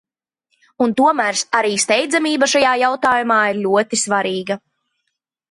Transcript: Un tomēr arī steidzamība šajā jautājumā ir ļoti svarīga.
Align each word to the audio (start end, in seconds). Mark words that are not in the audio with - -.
Un 0.85 0.95
tomēr 1.01 1.37
arī 1.59 1.73
steidzamība 1.83 2.49
šajā 2.55 2.73
jautājumā 2.85 3.39
ir 3.53 3.61
ļoti 3.67 4.03
svarīga. 4.07 4.61